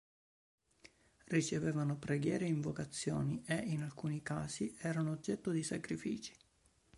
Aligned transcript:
Ricevevano 1.25 1.95
preghiere 1.95 2.45
e 2.45 2.47
invocazioni 2.47 3.43
e, 3.45 3.57
in 3.57 3.83
alcuni 3.83 4.23
casi, 4.23 4.75
erano 4.79 5.11
oggetto 5.11 5.51
di 5.51 5.61
sacrifici. 5.61 6.35